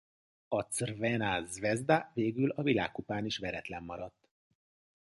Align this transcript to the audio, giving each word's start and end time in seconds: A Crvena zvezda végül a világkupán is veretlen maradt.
A 0.47 0.61
Crvena 0.63 1.45
zvezda 1.45 2.11
végül 2.13 2.49
a 2.49 2.61
világkupán 2.61 3.25
is 3.25 3.37
veretlen 3.37 3.83
maradt. 3.83 4.29